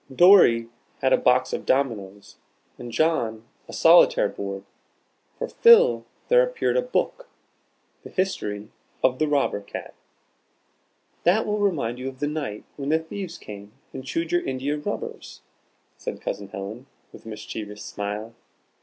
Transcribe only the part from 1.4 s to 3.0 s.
of dominoes, and